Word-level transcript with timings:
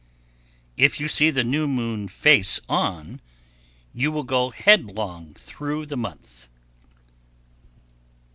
1107. 0.79 0.83
If 0.83 0.99
you 0.99 1.07
see 1.07 1.29
the 1.29 1.43
new 1.43 1.67
moon 1.67 2.07
face 2.07 2.59
on, 2.67 3.21
you 3.93 4.11
will 4.11 4.23
go 4.23 4.49
headlong 4.49 5.35
through 5.35 5.85
the 5.85 5.95
month. 5.95 6.49